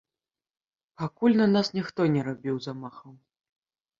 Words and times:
Пакуль 1.01 1.35
на 1.41 1.45
нас 1.55 1.67
ніхто 1.77 2.01
не 2.15 2.21
рабіў 2.27 2.55
замахаў. 2.69 3.13